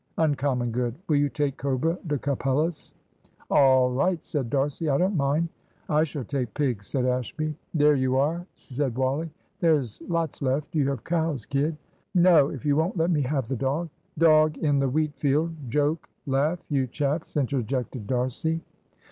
[0.17, 0.95] "Uncommon good.
[1.07, 2.95] Will you take cobra de capellos?"
[3.51, 5.49] "Ah right," said D'Arcy; "I don't mind."
[5.89, 7.55] "I shall take pigs," said Ashby.
[7.75, 9.29] "There you are," said Wally;
[9.59, 10.73] "there's lots left.
[10.73, 11.77] You have cows, kid"
[12.15, 15.53] "No if you won't let me have the dog" "Dog in the Wheatfield.
[15.69, 16.09] Joke!
[16.25, 18.61] laugh, you chaps," interjected D'Arcy.